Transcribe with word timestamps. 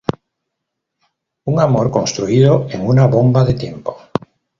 Un 1.45 1.59
amor 1.59 1.91
construido 1.91 2.65
en 2.71 2.87
una 2.87 3.05
bomba 3.05 3.43
de 3.45 3.53
tiempo. 3.53 3.97